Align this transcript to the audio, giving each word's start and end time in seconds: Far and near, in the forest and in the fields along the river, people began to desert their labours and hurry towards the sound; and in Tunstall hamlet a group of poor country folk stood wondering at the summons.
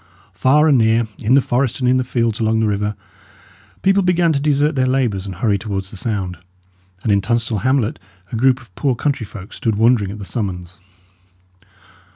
Far 0.33 0.67
and 0.67 0.79
near, 0.79 1.05
in 1.21 1.35
the 1.35 1.41
forest 1.41 1.79
and 1.79 1.87
in 1.87 1.97
the 1.97 2.03
fields 2.03 2.39
along 2.39 2.59
the 2.59 2.65
river, 2.67 2.95
people 3.83 4.01
began 4.01 4.33
to 4.33 4.39
desert 4.39 4.73
their 4.73 4.87
labours 4.87 5.27
and 5.27 5.35
hurry 5.35 5.59
towards 5.59 5.91
the 5.91 5.95
sound; 5.95 6.39
and 7.03 7.11
in 7.11 7.21
Tunstall 7.21 7.59
hamlet 7.59 7.99
a 8.31 8.35
group 8.35 8.59
of 8.59 8.73
poor 8.73 8.95
country 8.95 9.27
folk 9.27 9.53
stood 9.53 9.75
wondering 9.75 10.09
at 10.09 10.17
the 10.17 10.25
summons. 10.25 10.79